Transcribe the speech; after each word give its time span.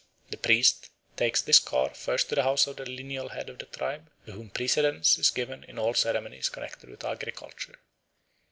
The 0.31 0.37
priest 0.37 0.89
takes 1.15 1.43
this 1.43 1.59
car 1.59 1.93
first 1.93 2.29
to 2.29 2.33
the 2.33 2.41
house 2.41 2.65
of 2.65 2.77
the 2.77 2.89
lineal 2.89 3.29
head 3.29 3.51
of 3.51 3.59
the 3.59 3.67
tribe, 3.67 4.09
to 4.25 4.31
whom 4.31 4.49
precedence 4.49 5.19
is 5.19 5.29
given 5.29 5.63
in 5.65 5.77
all 5.77 5.93
ceremonies 5.93 6.49
connected 6.49 6.89
with 6.89 7.05
agriculture. 7.05 7.75